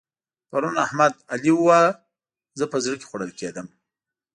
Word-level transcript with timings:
پرون 0.49 0.75
احمد؛ 0.85 1.13
علي 1.33 1.51
وواهه. 1.55 1.91
زه 2.59 2.65
په 2.71 2.77
زړه 2.83 2.95
کې 2.99 3.07
خوړل 3.09 3.31
کېدم. 3.39 3.67